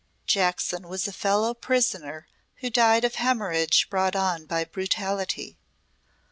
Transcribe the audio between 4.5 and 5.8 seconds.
brutality.